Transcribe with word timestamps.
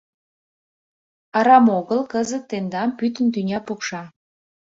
Арам 1.37 1.67
огыл 1.79 1.99
кызыт 2.11 2.43
тендам 2.49 2.89
пӱтынь 2.97 3.31
тӱня 3.33 3.59
пукша. 3.67 4.03